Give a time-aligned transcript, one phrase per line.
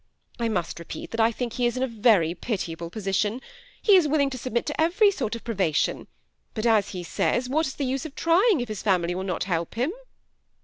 [0.39, 3.39] I must repeat that I think he is in a very pitiable position
[3.83, 6.07] He is willing to submit to every sort of privation;
[6.55, 9.43] but, as he says, what is the use of trying if his family will not
[9.43, 9.91] help him?"